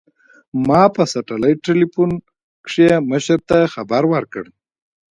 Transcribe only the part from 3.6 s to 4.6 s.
خبر وركړ.